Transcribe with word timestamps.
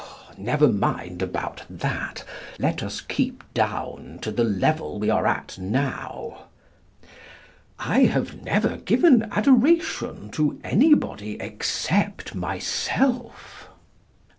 Never 0.39 0.67
mind 0.67 1.21
about 1.21 1.61
that. 1.69 2.23
Let 2.57 2.81
us 2.81 3.01
keep 3.01 3.43
down 3.53 4.17
to 4.23 4.31
the 4.31 4.43
level 4.43 4.97
we 4.97 5.11
are 5.11 5.27
at 5.27 5.59
now. 5.59 6.45
I 7.77 8.05
have 8.05 8.41
never 8.41 8.77
given 8.77 9.29
adoration 9.31 10.31
to 10.31 10.59
any 10.63 10.95
body 10.95 11.39
except 11.39 12.33
myself. 12.33 13.69